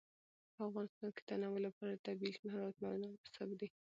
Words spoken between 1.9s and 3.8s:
طبیعي شرایط مناسب دي.